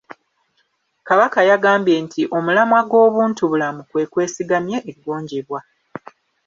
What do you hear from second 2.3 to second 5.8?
omulamwa gw’obuntubulamu kwe kwesigamye eggonjebwa.